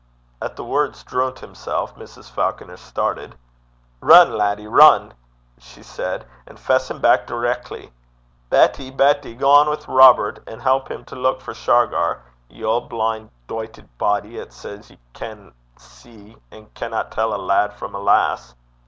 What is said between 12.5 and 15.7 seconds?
auld, blin', doited body, 'at says ye can